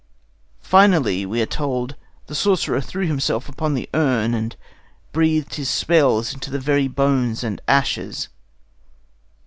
[0.63, 1.93] Finally, we are told,
[2.25, 4.55] the sorcerer threw himself upon the urn itself and
[5.11, 8.27] breathed his spells into the very bones and ashes.